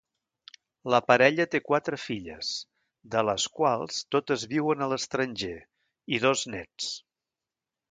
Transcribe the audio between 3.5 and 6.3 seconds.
quals totes viuen a l'estranger, i